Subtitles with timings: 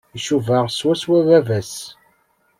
[0.17, 1.73] Icuba swaswa baba-s.